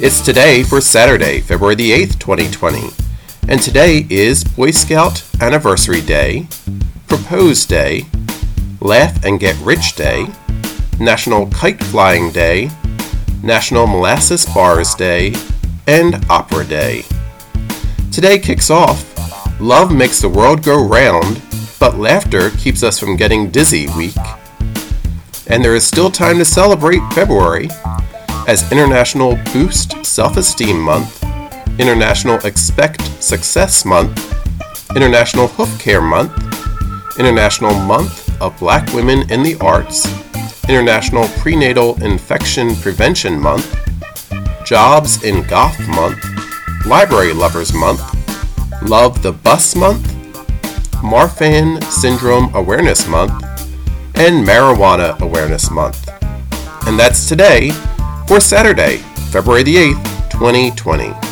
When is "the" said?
1.74-1.90, 20.20-20.28, 39.42-39.56, 49.22-49.32, 59.62-59.74